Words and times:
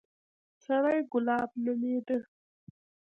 سړى 0.63 0.99
ګلاب 1.11 1.49
نومېده. 1.63 2.17